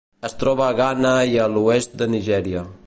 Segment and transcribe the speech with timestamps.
[0.29, 2.69] Es troba a Ghana i a l'oest de Nigèria.